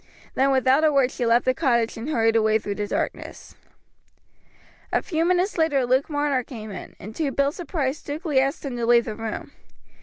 Then 0.33 0.49
without 0.49 0.83
a 0.83 0.91
word 0.91 1.11
she 1.11 1.27
left 1.27 1.45
the 1.45 1.53
cottage 1.53 1.95
and 1.95 2.09
hurried 2.09 2.35
away 2.35 2.57
through 2.57 2.73
the 2.73 2.87
darkness. 2.87 3.53
A 4.91 5.03
few 5.03 5.23
minutes 5.23 5.59
later 5.59 5.85
Luke 5.85 6.09
Marner 6.09 6.43
came 6.43 6.71
in, 6.71 6.95
and 6.99 7.15
to 7.17 7.31
Bill's 7.31 7.57
surprise 7.57 7.99
Stukeley 7.99 8.39
asked 8.39 8.65
him 8.65 8.75
to 8.77 8.87
leave 8.87 9.05
the 9.05 9.13
room. 9.13 9.51